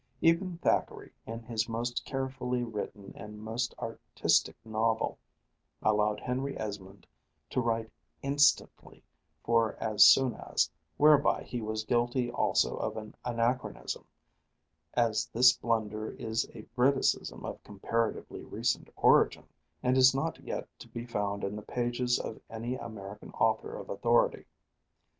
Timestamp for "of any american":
22.17-23.29